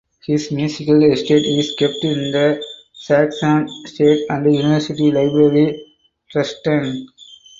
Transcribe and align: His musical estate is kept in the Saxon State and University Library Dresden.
His 0.25 0.51
musical 0.51 1.03
estate 1.11 1.45
is 1.45 1.73
kept 1.77 1.99
in 2.03 2.31
the 2.31 2.59
Saxon 2.91 3.67
State 3.85 4.25
and 4.31 4.51
University 4.51 5.11
Library 5.11 5.79
Dresden. 6.31 7.05